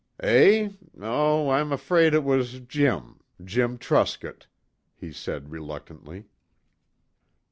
[0.23, 0.69] "Eh?
[0.99, 4.47] Oh, I'm afraid it was Jim Jim Truscott,"
[4.95, 6.25] he said reluctantly.